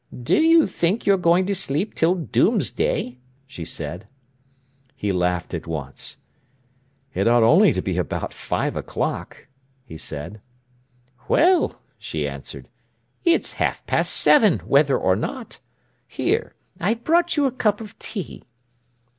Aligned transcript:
"Do 0.23 0.37
you 0.41 0.65
think 0.65 1.05
you're 1.05 1.15
going 1.19 1.45
to 1.45 1.53
sleep 1.53 1.93
till 1.93 2.15
Doomsday?" 2.15 3.19
she 3.45 3.63
said. 3.65 4.07
He 4.95 5.11
laughed 5.11 5.53
at 5.53 5.67
once. 5.67 6.17
"It 7.13 7.27
ought 7.27 7.43
only 7.43 7.71
to 7.71 7.83
be 7.83 7.99
about 7.99 8.33
five 8.33 8.75
o'clock," 8.75 9.45
he 9.85 9.99
said. 9.99 10.41
"Well," 11.27 11.79
she 11.99 12.27
answered, 12.27 12.67
"it's 13.25 13.53
half 13.61 13.85
past 13.85 14.13
seven, 14.13 14.57
whether 14.65 14.97
or 14.97 15.15
not. 15.15 15.59
Here, 16.07 16.55
I've 16.79 17.03
brought 17.03 17.37
you 17.37 17.45
a 17.45 17.51
cup 17.51 17.79
of 17.79 17.99
tea." 17.99 18.43